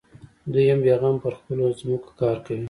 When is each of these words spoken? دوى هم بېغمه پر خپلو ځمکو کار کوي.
دوى 0.51 0.63
هم 0.71 0.79
بېغمه 0.85 1.21
پر 1.23 1.33
خپلو 1.39 1.65
ځمکو 1.79 2.09
کار 2.21 2.37
کوي. 2.45 2.59